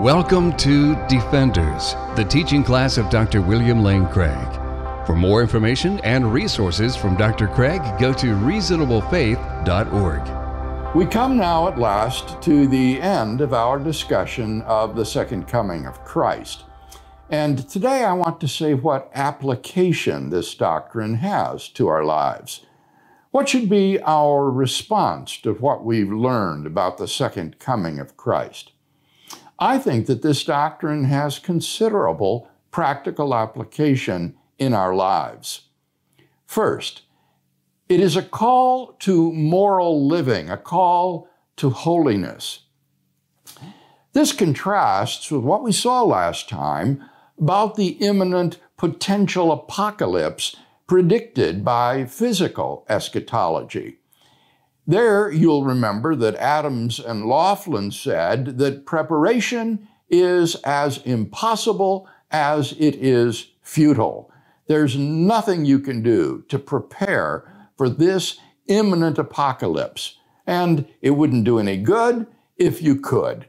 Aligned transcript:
Welcome 0.00 0.56
to 0.56 0.96
Defenders, 1.06 1.94
the 2.16 2.26
teaching 2.28 2.64
class 2.64 2.98
of 2.98 3.08
Dr. 3.10 3.40
William 3.40 3.84
Lane 3.84 4.08
Craig. 4.08 4.52
For 5.06 5.14
more 5.14 5.40
information 5.40 6.00
and 6.00 6.32
resources 6.32 6.96
from 6.96 7.16
Dr. 7.16 7.46
Craig, 7.46 7.80
go 8.00 8.12
to 8.14 8.34
reasonablefaith.org. 8.34 10.96
We 10.96 11.06
come 11.06 11.36
now 11.36 11.68
at 11.68 11.78
last 11.78 12.42
to 12.42 12.66
the 12.66 13.00
end 13.00 13.40
of 13.40 13.54
our 13.54 13.78
discussion 13.78 14.62
of 14.62 14.96
the 14.96 15.06
second 15.06 15.46
coming 15.46 15.86
of 15.86 16.02
Christ. 16.02 16.64
And 17.30 17.68
today 17.68 18.02
I 18.02 18.14
want 18.14 18.40
to 18.40 18.48
say 18.48 18.74
what 18.74 19.12
application 19.14 20.30
this 20.30 20.56
doctrine 20.56 21.18
has 21.18 21.68
to 21.68 21.86
our 21.86 22.02
lives. 22.02 22.66
What 23.30 23.48
should 23.48 23.70
be 23.70 24.00
our 24.00 24.50
response 24.50 25.38
to 25.42 25.52
what 25.52 25.84
we've 25.84 26.12
learned 26.12 26.66
about 26.66 26.98
the 26.98 27.06
second 27.06 27.60
coming 27.60 28.00
of 28.00 28.16
Christ? 28.16 28.72
I 29.58 29.78
think 29.78 30.06
that 30.06 30.22
this 30.22 30.44
doctrine 30.44 31.04
has 31.04 31.38
considerable 31.38 32.48
practical 32.70 33.34
application 33.34 34.36
in 34.58 34.74
our 34.74 34.94
lives. 34.94 35.68
First, 36.46 37.02
it 37.88 38.00
is 38.00 38.16
a 38.16 38.22
call 38.22 38.94
to 39.00 39.32
moral 39.32 40.06
living, 40.06 40.50
a 40.50 40.56
call 40.56 41.28
to 41.56 41.70
holiness. 41.70 42.60
This 44.12 44.32
contrasts 44.32 45.30
with 45.30 45.42
what 45.42 45.62
we 45.62 45.72
saw 45.72 46.02
last 46.02 46.48
time 46.48 47.04
about 47.38 47.74
the 47.76 47.88
imminent 48.00 48.58
potential 48.76 49.52
apocalypse 49.52 50.56
predicted 50.86 51.64
by 51.64 52.04
physical 52.04 52.84
eschatology. 52.88 53.98
There, 54.86 55.30
you'll 55.30 55.64
remember 55.64 56.14
that 56.14 56.36
Adams 56.36 56.98
and 56.98 57.26
Laughlin 57.26 57.90
said 57.90 58.58
that 58.58 58.84
preparation 58.84 59.88
is 60.10 60.56
as 60.56 60.98
impossible 60.98 62.06
as 62.30 62.72
it 62.72 62.94
is 62.96 63.52
futile. 63.62 64.30
There's 64.66 64.96
nothing 64.96 65.64
you 65.64 65.78
can 65.78 66.02
do 66.02 66.44
to 66.48 66.58
prepare 66.58 67.70
for 67.76 67.88
this 67.88 68.38
imminent 68.66 69.18
apocalypse, 69.18 70.18
and 70.46 70.86
it 71.00 71.10
wouldn't 71.10 71.44
do 71.44 71.58
any 71.58 71.78
good 71.78 72.26
if 72.56 72.82
you 72.82 72.96
could. 72.96 73.48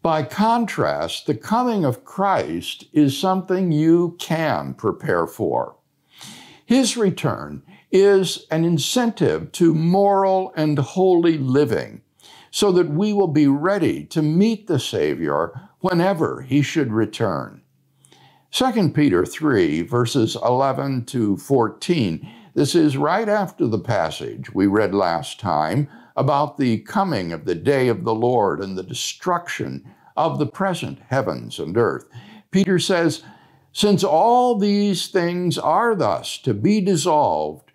By 0.00 0.24
contrast, 0.24 1.26
the 1.26 1.34
coming 1.34 1.84
of 1.84 2.04
Christ 2.04 2.86
is 2.92 3.16
something 3.16 3.70
you 3.70 4.16
can 4.18 4.74
prepare 4.74 5.26
for. 5.26 5.76
His 6.64 6.96
return 6.96 7.62
is 7.92 8.46
an 8.50 8.64
incentive 8.64 9.52
to 9.52 9.74
moral 9.74 10.52
and 10.56 10.78
holy 10.78 11.38
living 11.38 12.00
so 12.50 12.72
that 12.72 12.88
we 12.88 13.12
will 13.12 13.28
be 13.28 13.46
ready 13.46 14.04
to 14.04 14.22
meet 14.22 14.66
the 14.66 14.78
Savior 14.78 15.68
whenever 15.80 16.42
he 16.42 16.62
should 16.62 16.92
return. 16.92 17.62
2 18.50 18.90
Peter 18.90 19.24
3, 19.24 19.82
verses 19.82 20.36
11 20.44 21.06
to 21.06 21.36
14. 21.38 22.28
This 22.54 22.74
is 22.74 22.98
right 22.98 23.28
after 23.28 23.66
the 23.66 23.78
passage 23.78 24.52
we 24.52 24.66
read 24.66 24.94
last 24.94 25.40
time 25.40 25.88
about 26.16 26.58
the 26.58 26.78
coming 26.80 27.32
of 27.32 27.46
the 27.46 27.54
day 27.54 27.88
of 27.88 28.04
the 28.04 28.14
Lord 28.14 28.60
and 28.60 28.76
the 28.76 28.82
destruction 28.82 29.82
of 30.16 30.38
the 30.38 30.46
present 30.46 30.98
heavens 31.08 31.58
and 31.58 31.78
earth. 31.78 32.04
Peter 32.50 32.78
says, 32.78 33.22
Since 33.72 34.04
all 34.04 34.58
these 34.58 35.08
things 35.08 35.56
are 35.56 35.94
thus 35.94 36.36
to 36.38 36.52
be 36.52 36.82
dissolved, 36.82 37.71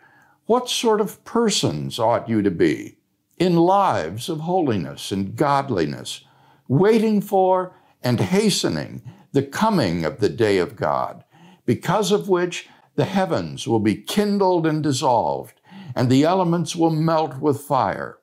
what 0.47 0.69
sort 0.69 0.99
of 0.99 1.23
persons 1.23 1.99
ought 1.99 2.27
you 2.27 2.41
to 2.41 2.51
be 2.51 2.97
in 3.37 3.55
lives 3.55 4.29
of 4.29 4.39
holiness 4.39 5.11
and 5.11 5.35
godliness, 5.35 6.23
waiting 6.67 7.21
for 7.21 7.75
and 8.01 8.19
hastening 8.19 9.01
the 9.33 9.43
coming 9.43 10.03
of 10.05 10.19
the 10.19 10.29
day 10.29 10.57
of 10.57 10.75
God, 10.75 11.23
because 11.65 12.11
of 12.11 12.29
which 12.29 12.67
the 12.95 13.05
heavens 13.05 13.67
will 13.67 13.79
be 13.79 13.95
kindled 13.95 14.65
and 14.65 14.81
dissolved, 14.81 15.61
and 15.93 16.09
the 16.09 16.23
elements 16.23 16.75
will 16.75 16.91
melt 16.91 17.39
with 17.39 17.61
fire. 17.61 18.17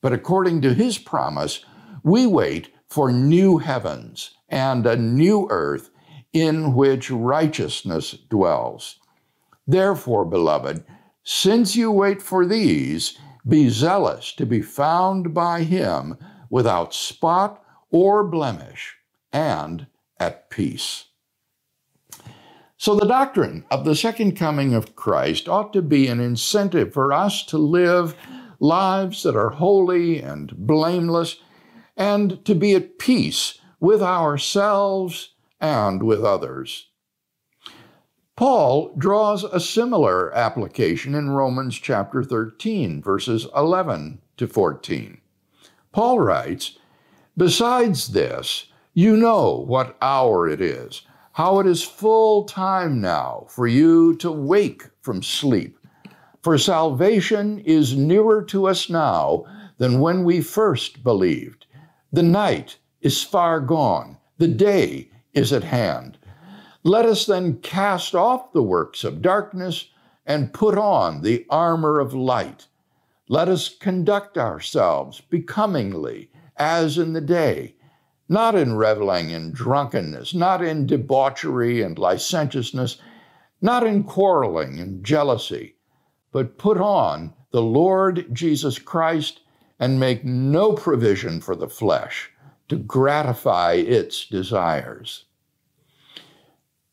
But 0.00 0.12
according 0.12 0.60
to 0.62 0.74
his 0.74 0.98
promise, 0.98 1.64
we 2.04 2.26
wait 2.26 2.70
for 2.86 3.10
new 3.10 3.58
heavens 3.58 4.30
and 4.48 4.86
a 4.86 4.96
new 4.96 5.48
earth 5.50 5.90
in 6.32 6.74
which 6.74 7.10
righteousness 7.10 8.12
dwells. 8.28 9.00
Therefore, 9.66 10.24
beloved, 10.24 10.84
since 11.28 11.74
you 11.74 11.90
wait 11.90 12.22
for 12.22 12.46
these, 12.46 13.18
be 13.46 13.68
zealous 13.68 14.32
to 14.32 14.46
be 14.46 14.62
found 14.62 15.34
by 15.34 15.64
him 15.64 16.16
without 16.48 16.94
spot 16.94 17.60
or 17.90 18.22
blemish 18.22 18.94
and 19.32 19.88
at 20.20 20.48
peace. 20.50 21.06
So, 22.78 22.94
the 22.94 23.08
doctrine 23.08 23.64
of 23.72 23.84
the 23.84 23.96
second 23.96 24.36
coming 24.36 24.72
of 24.72 24.94
Christ 24.94 25.48
ought 25.48 25.72
to 25.72 25.82
be 25.82 26.06
an 26.06 26.20
incentive 26.20 26.92
for 26.92 27.12
us 27.12 27.44
to 27.46 27.58
live 27.58 28.14
lives 28.60 29.24
that 29.24 29.34
are 29.34 29.50
holy 29.50 30.22
and 30.22 30.56
blameless 30.56 31.40
and 31.96 32.44
to 32.44 32.54
be 32.54 32.76
at 32.76 33.00
peace 33.00 33.58
with 33.80 34.00
ourselves 34.00 35.34
and 35.60 36.04
with 36.04 36.22
others. 36.22 36.86
Paul 38.36 38.92
draws 38.98 39.44
a 39.44 39.58
similar 39.58 40.30
application 40.34 41.14
in 41.14 41.30
Romans 41.30 41.78
chapter 41.78 42.22
13, 42.22 43.00
verses 43.00 43.46
11 43.56 44.20
to 44.36 44.46
14. 44.46 45.22
Paul 45.90 46.20
writes, 46.20 46.76
Besides 47.34 48.08
this, 48.08 48.66
you 48.92 49.16
know 49.16 49.64
what 49.66 49.96
hour 50.02 50.46
it 50.46 50.60
is, 50.60 51.00
how 51.32 51.60
it 51.60 51.66
is 51.66 51.82
full 51.82 52.44
time 52.44 53.00
now 53.00 53.46
for 53.48 53.66
you 53.66 54.14
to 54.16 54.30
wake 54.30 54.82
from 55.00 55.22
sleep. 55.22 55.78
For 56.42 56.58
salvation 56.58 57.60
is 57.60 57.96
nearer 57.96 58.42
to 58.44 58.66
us 58.66 58.90
now 58.90 59.46
than 59.78 60.00
when 60.00 60.24
we 60.24 60.42
first 60.42 61.02
believed. 61.02 61.64
The 62.12 62.22
night 62.22 62.76
is 63.00 63.22
far 63.22 63.60
gone, 63.60 64.18
the 64.36 64.48
day 64.48 65.10
is 65.32 65.54
at 65.54 65.64
hand. 65.64 66.18
Let 66.86 67.04
us 67.04 67.26
then 67.26 67.58
cast 67.62 68.14
off 68.14 68.52
the 68.52 68.62
works 68.62 69.02
of 69.02 69.20
darkness 69.20 69.90
and 70.24 70.52
put 70.52 70.78
on 70.78 71.22
the 71.22 71.44
armor 71.50 71.98
of 71.98 72.14
light. 72.14 72.68
Let 73.28 73.48
us 73.48 73.68
conduct 73.68 74.38
ourselves 74.38 75.20
becomingly 75.20 76.30
as 76.56 76.96
in 76.96 77.12
the 77.12 77.20
day, 77.20 77.74
not 78.28 78.54
in 78.54 78.76
reveling 78.76 79.32
and 79.32 79.52
drunkenness, 79.52 80.32
not 80.32 80.62
in 80.62 80.86
debauchery 80.86 81.82
and 81.82 81.98
licentiousness, 81.98 82.98
not 83.60 83.84
in 83.84 84.04
quarreling 84.04 84.78
and 84.78 85.04
jealousy, 85.04 85.74
but 86.30 86.56
put 86.56 86.78
on 86.80 87.34
the 87.50 87.62
Lord 87.62 88.32
Jesus 88.32 88.78
Christ 88.78 89.40
and 89.80 89.98
make 89.98 90.24
no 90.24 90.74
provision 90.74 91.40
for 91.40 91.56
the 91.56 91.68
flesh 91.68 92.30
to 92.68 92.76
gratify 92.76 93.72
its 93.72 94.24
desires. 94.24 95.24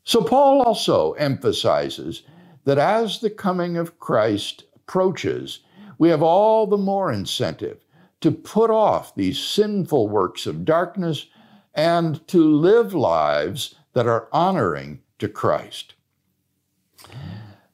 So, 0.03 0.21
Paul 0.21 0.61
also 0.61 1.13
emphasizes 1.13 2.23
that 2.65 2.77
as 2.77 3.19
the 3.19 3.29
coming 3.29 3.77
of 3.77 3.99
Christ 3.99 4.65
approaches, 4.75 5.59
we 5.97 6.09
have 6.09 6.21
all 6.21 6.67
the 6.67 6.77
more 6.77 7.11
incentive 7.11 7.83
to 8.21 8.31
put 8.31 8.69
off 8.69 9.15
these 9.15 9.39
sinful 9.39 10.09
works 10.09 10.45
of 10.45 10.65
darkness 10.65 11.27
and 11.73 12.25
to 12.27 12.43
live 12.43 12.93
lives 12.93 13.75
that 13.93 14.07
are 14.07 14.27
honoring 14.31 14.99
to 15.19 15.27
Christ. 15.27 15.93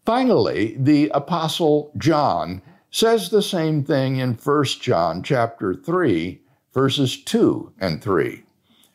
Finally, 0.05 0.75
the 0.79 1.09
apostle 1.09 1.91
John 1.97 2.61
says 2.91 3.29
the 3.29 3.41
same 3.43 3.83
thing 3.83 4.17
in 4.17 4.33
1 4.33 4.65
John 4.81 5.21
chapter 5.21 5.73
3 5.73 6.41
verses 6.73 7.23
2 7.23 7.73
and 7.79 8.01
3. 8.01 8.43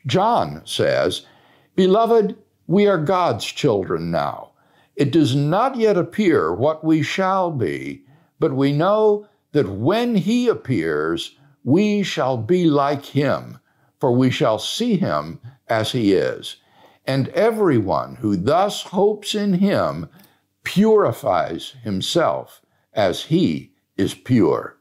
John 0.07 0.63
says, 0.65 1.27
"Beloved, 1.77 2.37
we 2.67 2.87
are 2.87 2.99
God's 2.99 3.45
children 3.45 4.11
now. 4.11 4.53
It 4.97 5.11
does 5.11 5.35
not 5.35 5.77
yet 5.77 5.97
appear 5.97 6.55
what 6.55 6.85
we 6.85 7.03
shall 7.03 7.51
be, 7.51 8.05
but 8.39 8.55
we 8.55 8.73
know 8.73 9.27
that 9.53 9.69
when 9.69 10.15
he 10.15 10.49
appears, 10.49 11.37
we 11.63 12.03
shall 12.03 12.37
be 12.37 12.67
like 12.67 13.05
him, 13.05 13.59
for 13.99 14.13
we 14.13 14.31
shall 14.31 14.59
see 14.59 14.97
him 14.97 15.41
as 15.69 15.93
he 15.93 16.13
is. 16.13 16.57
And 17.07 17.29
everyone 17.29 18.17
who 18.17 18.37
thus 18.37 18.83
hopes 18.83 19.35
in 19.35 19.55
him 19.55 20.09
purifies 20.63 21.75
himself 21.83 22.63
as 22.93 23.25
he 23.25 23.73
is 23.97 24.15
pure. 24.15 24.74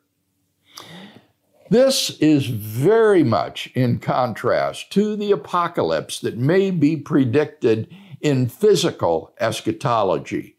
This 1.69 2.11
is 2.19 2.47
very 2.47 3.23
much 3.23 3.71
in 3.73 3.99
contrast 3.99 4.91
to 4.91 5.15
the 5.15 5.31
apocalypse 5.31 6.19
that 6.19 6.37
may 6.37 6.71
be 6.71 6.97
predicted 6.97 7.87
in 8.21 8.49
physical 8.49 9.33
eschatology. 9.39 10.57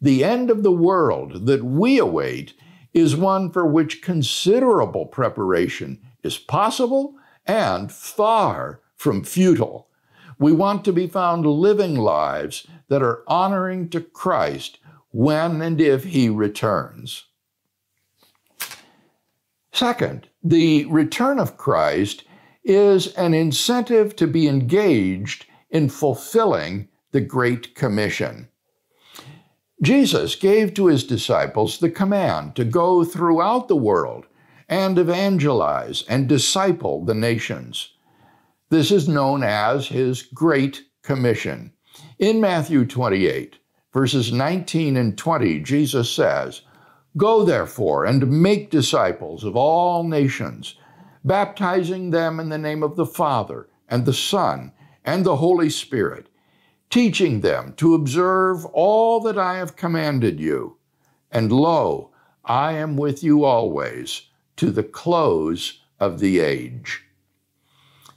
The 0.00 0.22
end 0.22 0.50
of 0.50 0.62
the 0.62 0.72
world 0.72 1.46
that 1.46 1.64
we 1.64 1.98
await 1.98 2.54
is 2.92 3.16
one 3.16 3.50
for 3.50 3.66
which 3.66 4.02
considerable 4.02 5.06
preparation 5.06 6.00
is 6.22 6.38
possible 6.38 7.16
and 7.46 7.90
far 7.90 8.80
from 8.96 9.24
futile. 9.24 9.88
We 10.38 10.52
want 10.52 10.84
to 10.84 10.92
be 10.92 11.06
found 11.06 11.46
living 11.46 11.96
lives 11.96 12.66
that 12.88 13.02
are 13.02 13.22
honoring 13.26 13.88
to 13.90 14.00
Christ 14.00 14.78
when 15.10 15.60
and 15.60 15.80
if 15.80 16.04
he 16.04 16.28
returns. 16.28 17.24
Second, 19.74 20.28
the 20.40 20.84
return 20.84 21.40
of 21.40 21.56
Christ 21.56 22.22
is 22.62 23.08
an 23.14 23.34
incentive 23.34 24.14
to 24.14 24.28
be 24.28 24.46
engaged 24.46 25.46
in 25.68 25.88
fulfilling 25.88 26.86
the 27.10 27.20
Great 27.20 27.74
Commission. 27.74 28.48
Jesus 29.82 30.36
gave 30.36 30.74
to 30.74 30.86
his 30.86 31.02
disciples 31.02 31.78
the 31.78 31.90
command 31.90 32.54
to 32.54 32.64
go 32.64 33.04
throughout 33.04 33.66
the 33.66 33.74
world 33.74 34.26
and 34.68 34.96
evangelize 34.96 36.04
and 36.08 36.28
disciple 36.28 37.04
the 37.04 37.14
nations. 37.14 37.94
This 38.70 38.92
is 38.92 39.08
known 39.08 39.42
as 39.42 39.88
his 39.88 40.22
Great 40.22 40.84
Commission. 41.02 41.72
In 42.20 42.40
Matthew 42.40 42.86
28, 42.86 43.56
verses 43.92 44.32
19 44.32 44.96
and 44.96 45.18
20, 45.18 45.58
Jesus 45.60 46.08
says, 46.08 46.62
Go 47.16 47.44
therefore 47.44 48.04
and 48.04 48.42
make 48.42 48.70
disciples 48.70 49.44
of 49.44 49.54
all 49.54 50.02
nations, 50.02 50.74
baptizing 51.24 52.10
them 52.10 52.40
in 52.40 52.48
the 52.48 52.58
name 52.58 52.82
of 52.82 52.96
the 52.96 53.06
Father 53.06 53.68
and 53.88 54.04
the 54.04 54.12
Son 54.12 54.72
and 55.04 55.24
the 55.24 55.36
Holy 55.36 55.70
Spirit, 55.70 56.28
teaching 56.90 57.40
them 57.40 57.72
to 57.76 57.94
observe 57.94 58.64
all 58.66 59.20
that 59.20 59.38
I 59.38 59.58
have 59.58 59.76
commanded 59.76 60.40
you. 60.40 60.78
And 61.30 61.52
lo, 61.52 62.10
I 62.44 62.72
am 62.72 62.96
with 62.96 63.22
you 63.22 63.44
always 63.44 64.22
to 64.56 64.70
the 64.70 64.82
close 64.82 65.80
of 66.00 66.18
the 66.18 66.40
age. 66.40 67.04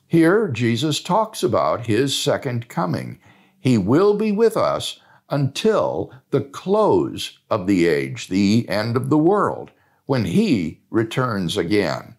Here, 0.08 0.48
Jesus 0.48 1.02
talks 1.02 1.44
about 1.44 1.88
his 1.88 2.18
second 2.18 2.68
coming. 2.68 3.20
He 3.60 3.78
will 3.78 4.16
be 4.16 4.32
with 4.32 4.56
us 4.56 5.00
until 5.30 6.12
the 6.32 6.42
close 6.42 7.40
of 7.50 7.68
the 7.68 7.88
age, 7.88 8.28
the 8.28 8.68
end 8.70 8.96
of 8.96 9.10
the 9.10 9.18
world, 9.18 9.72
when 10.06 10.26
he 10.26 10.82
returns 10.90 11.58
again. 11.58 12.16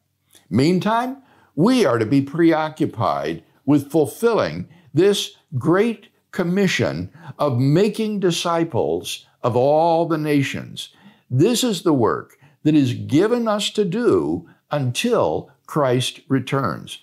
Meantime, 0.50 1.16
we 1.54 1.84
are 1.84 1.98
to 1.98 2.06
be 2.06 2.20
preoccupied 2.20 3.42
with 3.64 3.90
fulfilling 3.90 4.68
this 4.94 5.36
great 5.58 6.08
commission 6.30 7.10
of 7.38 7.58
making 7.58 8.20
disciples 8.20 9.26
of 9.42 9.56
all 9.56 10.06
the 10.06 10.18
nations. 10.18 10.90
This 11.30 11.64
is 11.64 11.82
the 11.82 11.92
work 11.92 12.38
that 12.62 12.74
is 12.74 12.94
given 12.94 13.48
us 13.48 13.70
to 13.70 13.84
do 13.84 14.48
until 14.70 15.50
Christ 15.66 16.20
returns. 16.28 16.98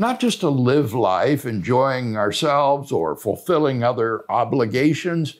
Not 0.00 0.18
just 0.18 0.40
to 0.40 0.48
live 0.48 0.94
life 0.94 1.44
enjoying 1.44 2.16
ourselves 2.16 2.90
or 2.90 3.14
fulfilling 3.14 3.82
other 3.82 4.24
obligations, 4.30 5.36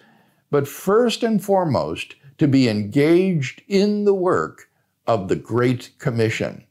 but 0.50 0.68
first 0.68 1.22
and 1.22 1.42
foremost 1.42 2.14
to 2.36 2.46
be 2.46 2.68
engaged 2.68 3.62
in 3.68 4.04
the 4.04 4.12
work 4.12 4.68
of 5.06 5.28
the 5.28 5.36
Great 5.36 5.92
Commission. 5.98 6.66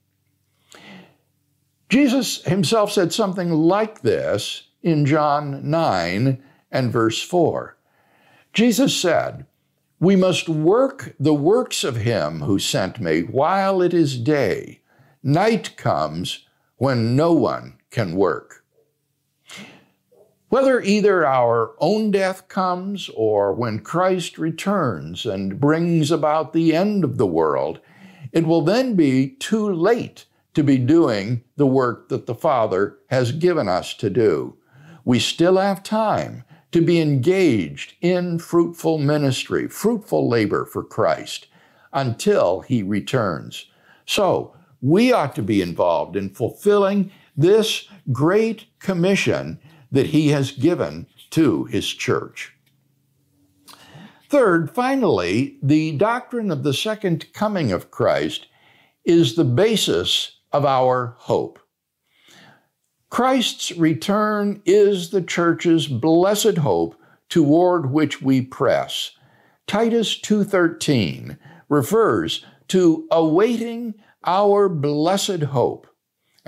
Jesus 1.89 2.43
himself 2.43 2.91
said 2.91 3.11
something 3.11 3.49
like 3.49 4.03
this 4.03 4.67
in 4.83 5.07
John 5.07 5.67
9 5.67 6.43
and 6.71 6.91
verse 6.91 7.23
4. 7.23 7.75
Jesus 8.53 8.95
said, 8.95 9.47
we 9.99 10.15
must 10.15 10.47
work 10.47 11.15
the 11.19 11.33
works 11.33 11.83
of 11.83 11.95
him 11.95 12.41
who 12.41 12.59
sent 12.59 12.99
me 12.99 13.21
while 13.21 13.81
it 13.81 13.95
is 13.95 14.15
day. 14.15 14.81
Night 15.23 15.75
comes 15.75 16.45
when 16.77 17.15
no 17.15 17.33
one 17.33 17.78
can 17.89 18.15
work. 18.15 18.63
Whether 20.49 20.81
either 20.81 21.25
our 21.25 21.75
own 21.79 22.09
death 22.09 22.47
comes 22.47 23.09
or 23.15 23.53
when 23.53 23.79
Christ 23.79 24.39
returns 24.39 25.25
and 25.25 25.59
brings 25.59 26.09
about 26.09 26.53
the 26.53 26.75
end 26.75 27.03
of 27.03 27.17
the 27.17 27.27
world, 27.27 27.79
it 28.31 28.47
will 28.47 28.61
then 28.61 28.95
be 28.95 29.35
too 29.35 29.71
late 29.71 30.25
to 30.55 30.63
be 30.63 30.77
doing 30.77 31.43
the 31.55 31.67
work 31.67 32.09
that 32.09 32.25
the 32.25 32.33
Father 32.33 32.97
has 33.09 33.31
given 33.31 33.67
us 33.67 33.93
to 33.93 34.09
do. 34.09 34.57
We 35.05 35.19
still 35.19 35.57
have 35.57 35.83
time 35.83 36.43
to 36.71 36.81
be 36.81 36.99
engaged 36.99 37.93
in 38.01 38.39
fruitful 38.39 38.97
ministry, 38.97 39.67
fruitful 39.67 40.27
labor 40.27 40.65
for 40.65 40.83
Christ 40.83 41.47
until 41.93 42.61
he 42.61 42.83
returns. 42.83 43.65
So, 44.05 44.55
we 44.81 45.11
ought 45.11 45.35
to 45.35 45.41
be 45.41 45.61
involved 45.61 46.15
in 46.15 46.29
fulfilling 46.29 47.11
this 47.39 47.87
great 48.11 48.65
commission 48.79 49.59
that 49.91 50.07
he 50.07 50.27
has 50.29 50.51
given 50.51 51.07
to 51.29 51.63
his 51.65 51.87
church. 51.87 52.53
Third, 54.29 54.69
finally, 54.69 55.57
the 55.63 55.93
doctrine 55.93 56.51
of 56.51 56.63
the 56.63 56.73
second 56.73 57.31
coming 57.33 57.71
of 57.71 57.91
Christ 57.91 58.47
is 59.05 59.35
the 59.35 59.45
basis 59.45 60.39
of 60.51 60.65
our 60.65 61.15
hope. 61.17 61.59
Christ's 63.09 63.71
return 63.71 64.61
is 64.65 65.09
the 65.09 65.21
church's 65.21 65.87
blessed 65.87 66.57
hope 66.57 66.95
toward 67.29 67.91
which 67.91 68.21
we 68.21 68.41
press. 68.41 69.11
Titus 69.65 70.19
2:13 70.19 71.37
refers 71.69 72.45
to 72.67 73.07
awaiting 73.09 73.95
our 74.25 74.67
blessed 74.67 75.43
hope. 75.43 75.87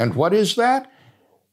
And 0.01 0.15
what 0.15 0.33
is 0.33 0.55
that? 0.55 0.91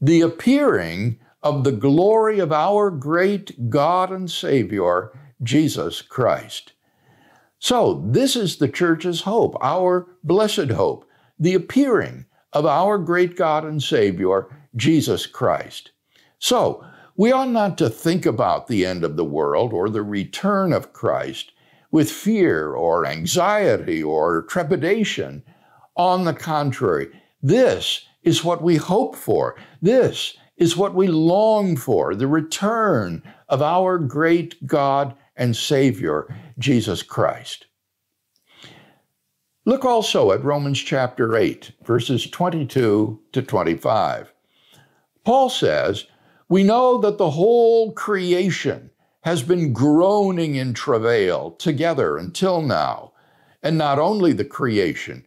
The 0.00 0.22
appearing 0.22 1.20
of 1.42 1.64
the 1.64 1.72
glory 1.72 2.38
of 2.38 2.50
our 2.50 2.90
great 2.90 3.68
God 3.68 4.10
and 4.10 4.30
Savior, 4.30 5.12
Jesus 5.42 6.00
Christ. 6.00 6.72
So, 7.58 8.02
this 8.06 8.36
is 8.36 8.56
the 8.56 8.68
church's 8.68 9.20
hope, 9.20 9.54
our 9.60 10.06
blessed 10.24 10.70
hope, 10.70 11.04
the 11.38 11.52
appearing 11.52 12.24
of 12.54 12.64
our 12.64 12.96
great 12.96 13.36
God 13.36 13.66
and 13.66 13.82
Savior, 13.82 14.46
Jesus 14.74 15.26
Christ. 15.26 15.90
So, 16.38 16.82
we 17.16 17.30
ought 17.32 17.50
not 17.50 17.76
to 17.78 17.90
think 17.90 18.24
about 18.24 18.68
the 18.68 18.86
end 18.86 19.04
of 19.04 19.16
the 19.16 19.26
world 19.26 19.74
or 19.74 19.90
the 19.90 20.02
return 20.02 20.72
of 20.72 20.94
Christ 20.94 21.52
with 21.90 22.10
fear 22.10 22.72
or 22.72 23.04
anxiety 23.04 24.02
or 24.02 24.40
trepidation. 24.44 25.42
On 25.96 26.24
the 26.24 26.32
contrary, 26.32 27.08
this 27.42 28.07
is 28.22 28.44
what 28.44 28.62
we 28.62 28.76
hope 28.76 29.16
for. 29.16 29.56
This 29.80 30.36
is 30.56 30.76
what 30.76 30.94
we 30.94 31.06
long 31.06 31.76
for 31.76 32.14
the 32.14 32.26
return 32.26 33.22
of 33.48 33.62
our 33.62 33.98
great 33.98 34.66
God 34.66 35.14
and 35.36 35.56
Savior, 35.56 36.26
Jesus 36.58 37.02
Christ. 37.02 37.66
Look 39.64 39.84
also 39.84 40.32
at 40.32 40.42
Romans 40.42 40.80
chapter 40.80 41.36
8, 41.36 41.72
verses 41.84 42.28
22 42.28 43.20
to 43.32 43.42
25. 43.42 44.32
Paul 45.24 45.50
says, 45.50 46.06
We 46.48 46.64
know 46.64 46.98
that 46.98 47.18
the 47.18 47.30
whole 47.30 47.92
creation 47.92 48.90
has 49.22 49.42
been 49.42 49.74
groaning 49.74 50.54
in 50.54 50.72
travail 50.72 51.50
together 51.52 52.16
until 52.16 52.62
now. 52.62 53.12
And 53.62 53.76
not 53.76 53.98
only 53.98 54.32
the 54.32 54.44
creation, 54.44 55.26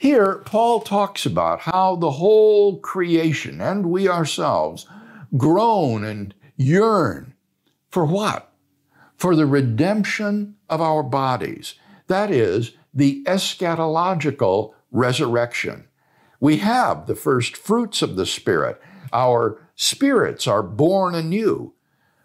Here, 0.00 0.38
Paul 0.46 0.80
talks 0.80 1.26
about 1.26 1.60
how 1.60 1.94
the 1.94 2.12
whole 2.12 2.78
creation 2.78 3.60
and 3.60 3.90
we 3.90 4.08
ourselves 4.08 4.86
groan 5.36 6.04
and 6.04 6.34
yearn 6.56 7.34
for 7.90 8.06
what? 8.06 8.50
For 9.18 9.36
the 9.36 9.44
redemption 9.44 10.56
of 10.70 10.80
our 10.80 11.02
bodies. 11.02 11.74
That 12.06 12.30
is, 12.30 12.72
the 12.94 13.22
eschatological 13.26 14.72
resurrection. 14.90 15.86
We 16.40 16.56
have 16.56 17.06
the 17.06 17.14
first 17.14 17.54
fruits 17.54 18.00
of 18.00 18.16
the 18.16 18.24
Spirit, 18.24 18.80
our 19.12 19.60
spirits 19.74 20.46
are 20.46 20.62
born 20.62 21.14
anew. 21.14 21.74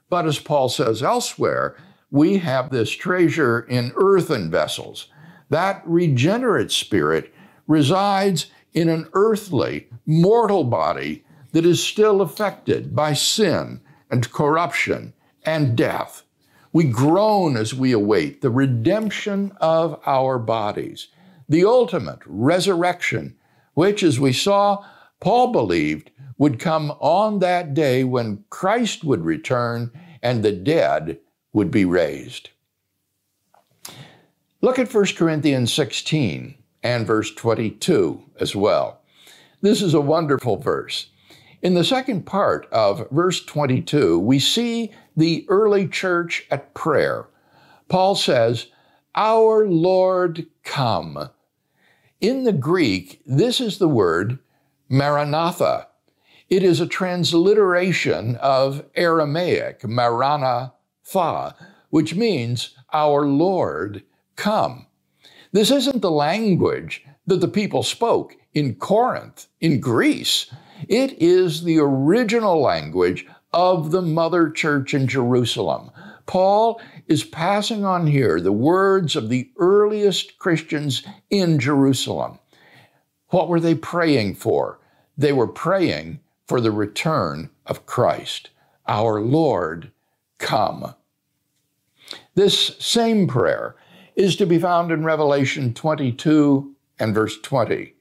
But 0.10 0.26
as 0.26 0.40
Paul 0.40 0.70
says 0.70 1.04
elsewhere, 1.04 1.76
we 2.10 2.38
have 2.38 2.70
this 2.70 2.92
treasure 2.92 3.60
in 3.60 3.92
earthen 3.98 4.50
vessels. 4.50 5.10
That 5.50 5.84
regenerate 5.86 6.72
spirit 6.72 7.34
resides 7.68 8.48
in 8.74 8.90
an 8.90 9.08
earthly, 9.14 9.88
mortal 10.06 10.64
body 10.64 11.24
that 11.54 11.66
is 11.66 11.82
still 11.82 12.22
affected 12.22 12.96
by 12.96 13.14
sin 13.14 13.80
and 14.10 14.32
corruption 14.32 15.14
and 15.46 15.78
death. 15.78 16.24
We 16.74 16.84
groan 16.84 17.56
as 17.56 17.74
we 17.74 17.94
await 17.94 18.42
the 18.42 18.50
redemption 18.50 19.54
of 19.62 20.00
our 20.06 20.38
bodies, 20.38 21.08
the 21.48 21.64
ultimate 21.64 22.20
resurrection, 22.26 23.38
which, 23.74 24.04
as 24.04 24.20
we 24.20 24.34
saw, 24.34 24.86
Paul 25.22 25.54
believed 25.54 26.12
would 26.38 26.60
come 26.60 26.92
on 27.00 27.40
that 27.40 27.74
day 27.74 28.04
when 28.04 28.44
Christ 28.50 29.06
would 29.06 29.24
return 29.24 29.92
and 30.22 30.44
the 30.44 30.52
dead 30.52 31.20
would 31.54 31.72
be 31.72 31.86
raised. 31.86 32.50
Look 34.60 34.78
at 34.78 34.94
1 34.94 35.06
Corinthians 35.16 35.72
16 35.72 36.56
and 36.86 37.08
verse 37.08 37.34
22 37.34 38.22
as 38.40 38.56
well. 38.56 39.02
This 39.62 39.82
is 39.82 39.96
a 39.96 40.02
wonderful 40.02 40.58
verse. 40.58 41.08
In 41.64 41.74
the 41.74 41.84
second 41.84 42.28
part 42.28 42.68
of 42.72 43.10
verse 43.10 43.44
22, 43.44 44.20
we 44.20 44.38
see 44.38 44.92
the 45.18 45.48
early 45.50 45.88
church 45.88 46.46
at 46.52 46.76
prayer. 46.76 47.26
Paul 47.90 48.14
says, 48.14 48.68
Our 49.16 49.68
Lord 49.68 50.46
come. 50.64 51.32
In 52.22 52.44
the 52.44 52.54
Greek, 52.54 53.20
this 53.26 53.60
is 53.60 53.80
the 53.80 53.90
word 53.90 54.38
Maranatha. 54.88 55.88
It 56.50 56.62
is 56.62 56.80
a 56.80 56.86
transliteration 56.86 58.36
of 58.36 58.86
Aramaic, 58.94 59.84
Maranatha, 59.88 61.56
which 61.90 62.14
means 62.14 62.76
our 62.94 63.26
Lord 63.26 64.04
come. 64.36 64.86
This 65.56 65.72
isn't 65.72 66.02
the 66.02 66.12
language 66.12 67.06
that 67.28 67.40
the 67.40 67.48
people 67.48 67.82
spoke 67.82 68.36
in 68.54 68.76
Corinth, 68.76 69.48
in 69.62 69.80
Greece. 69.80 70.52
It 70.90 71.14
is 71.22 71.64
the 71.64 71.80
original 71.80 72.62
language 72.62 73.26
of 73.54 73.92
the 73.92 74.02
mother 74.02 74.50
church 74.50 74.94
in 74.94 75.08
Jerusalem. 75.08 75.92
Paul 76.26 76.82
is 77.08 77.24
passing 77.24 77.86
on 77.86 78.06
here 78.06 78.42
the 78.42 78.52
words 78.52 79.16
of 79.16 79.30
the 79.30 79.50
earliest 79.58 80.38
Christians 80.40 81.04
in 81.30 81.58
Jerusalem. 81.58 82.38
What 83.30 83.48
were 83.48 83.62
they 83.62 83.76
praying 83.76 84.36
for? 84.36 84.82
They 85.18 85.32
were 85.32 85.48
praying 85.48 86.20
for 86.50 86.60
the 86.60 86.72
return 86.72 87.50
of 87.66 87.86
Christ. 87.86 88.50
Our 88.90 89.22
Lord, 89.22 89.94
come. 90.38 90.96
This 92.36 92.76
same 92.78 93.26
prayer 93.26 93.78
is 94.16 94.36
to 94.38 94.46
be 94.46 94.60
found 94.60 94.92
in 94.92 95.04
Revelation 95.04 95.74
22 95.74 96.76
and 97.00 97.14
verse 97.14 97.40
20. 97.42 97.94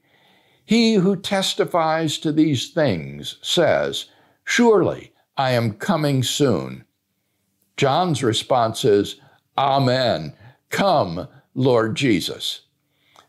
He 0.64 0.94
who 0.94 1.16
testifies 1.16 2.18
to 2.18 2.33
these 2.33 2.71
things 2.71 3.37
says, 3.42 4.06
Surely 4.44 5.12
I 5.37 5.50
am 5.50 5.73
coming 5.75 6.23
soon. 6.23 6.85
John's 7.76 8.23
response 8.23 8.85
is, 8.85 9.16
Amen. 9.59 10.35
Come, 10.71 11.28
Lord 11.54 11.97
Jesus. 11.97 12.62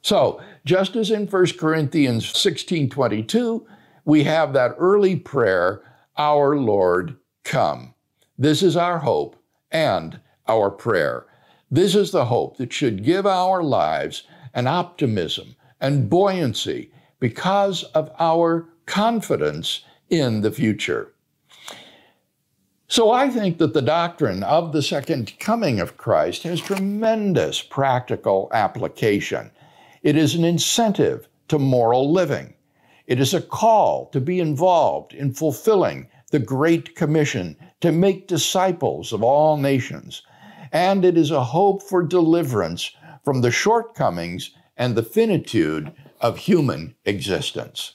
So, 0.01 0.41
just 0.65 0.95
as 0.95 1.11
in 1.11 1.27
1 1.27 1.45
Corinthians 1.57 2.27
16 2.37 2.89
22, 2.89 3.67
we 4.05 4.23
have 4.23 4.53
that 4.53 4.75
early 4.77 5.15
prayer, 5.15 5.81
Our 6.17 6.55
Lord, 6.57 7.17
come. 7.43 7.93
This 8.37 8.61
is 8.61 8.77
our 8.77 8.99
hope 8.99 9.35
and 9.71 10.19
our 10.47 10.69
prayer. 10.69 11.25
This 11.71 11.95
is 11.95 12.11
the 12.11 12.25
hope 12.25 12.57
that 12.57 12.71
should 12.71 13.03
give 13.03 13.25
our 13.25 13.63
lives 13.63 14.23
an 14.53 14.67
optimism 14.67 15.55
and 15.81 16.09
buoyancy 16.09 16.91
because 17.19 17.83
of 17.95 18.11
our 18.19 18.69
confidence 18.85 19.83
in 20.09 20.41
the 20.41 20.51
future. 20.51 21.11
So 22.87 23.09
I 23.11 23.29
think 23.29 23.57
that 23.57 23.73
the 23.73 23.81
doctrine 23.81 24.43
of 24.43 24.71
the 24.71 24.83
second 24.83 25.33
coming 25.39 25.79
of 25.79 25.97
Christ 25.97 26.43
has 26.43 26.61
tremendous 26.61 27.61
practical 27.61 28.47
application. 28.53 29.49
It 30.03 30.15
is 30.15 30.35
an 30.35 30.45
incentive 30.45 31.27
to 31.47 31.57
moral 31.57 32.13
living. 32.13 32.53
It 33.07 33.19
is 33.19 33.33
a 33.33 33.41
call 33.41 34.05
to 34.11 34.21
be 34.21 34.39
involved 34.39 35.13
in 35.13 35.33
fulfilling 35.33 36.07
the 36.29 36.39
Great 36.39 36.95
Commission 36.95 37.57
to 37.81 37.91
make 37.91 38.27
disciples 38.27 39.11
of 39.11 39.23
all 39.23 39.57
nations. 39.57 40.21
And 40.75 41.05
it 41.05 41.17
is 41.17 41.31
a 41.31 41.41
hope 41.41 41.83
for 41.83 42.03
deliverance 42.03 42.91
from 43.23 43.39
the 43.39 43.49
shortcomings 43.49 44.51
and 44.75 44.93
the 44.93 45.03
finitude 45.03 45.93
of 46.19 46.37
human 46.37 46.95
existence. 47.05 47.93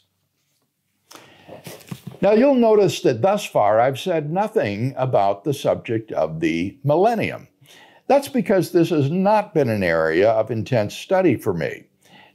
Now, 2.22 2.32
you'll 2.32 2.54
notice 2.54 3.02
that 3.02 3.20
thus 3.20 3.44
far 3.44 3.78
I've 3.78 4.00
said 4.00 4.32
nothing 4.32 4.94
about 4.96 5.44
the 5.44 5.52
subject 5.52 6.10
of 6.12 6.40
the 6.40 6.78
millennium. 6.82 7.49
That's 8.06 8.28
because 8.28 8.72
this 8.72 8.88
has 8.88 9.10
not 9.10 9.52
been 9.52 9.68
an 9.68 9.82
area 9.82 10.30
of 10.30 10.50
intense 10.50 10.96
study 10.96 11.37
for 11.37 11.52
me. 11.52 11.84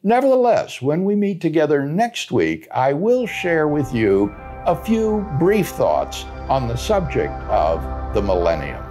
Nevertheless, 0.04 0.80
when 0.80 1.06
we 1.06 1.16
meet 1.16 1.42
together 1.42 1.88
next 1.88 2.32
week, 2.32 2.68
I 2.72 2.94
will 2.94 3.26
share 3.26 3.68
with 3.68 3.92
you 3.96 4.32
a 4.68 4.76
few 4.76 5.28
brief 5.40 5.70
thoughts 5.70 6.24
on 6.50 6.68
the 6.68 6.78
subject 6.78 7.34
of 7.50 7.82
the 8.14 8.22
millennium. 8.22 8.85